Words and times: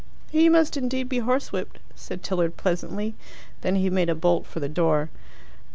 "He 0.31 0.49
must 0.49 0.77
indeed 0.77 1.09
be 1.09 1.19
horsewhipped," 1.19 1.77
said 1.93 2.23
Tilliard 2.23 2.57
pleasantly. 2.57 3.13
Then 3.61 3.75
he 3.75 3.91
made 3.91 4.09
a 4.09 4.15
bolt 4.15 4.47
for 4.47 4.59
the 4.59 4.67
door. 4.67 5.11